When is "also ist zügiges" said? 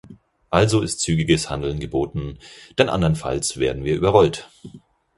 0.49-1.51